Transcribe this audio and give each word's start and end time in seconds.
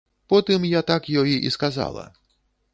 Потым 0.31 0.63
я 0.69 0.81
так 0.89 1.11
ёй 1.23 1.37
і 1.47 1.53
сказала. 1.59 2.11